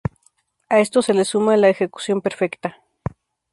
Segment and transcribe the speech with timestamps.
[0.67, 2.75] A esto se le suma la ejecución perfecta.